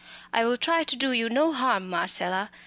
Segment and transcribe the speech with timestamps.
[0.33, 2.49] I will try and do you no harm, Marcella.